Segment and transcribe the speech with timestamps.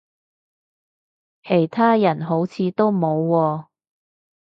[1.43, 3.65] 其他人好似都冇喎